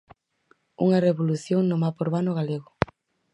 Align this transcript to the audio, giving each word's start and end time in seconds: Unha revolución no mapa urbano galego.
Unha 0.85 1.03
revolución 1.07 1.61
no 1.65 1.77
mapa 1.83 2.01
urbano 2.05 2.31
galego. 2.39 2.69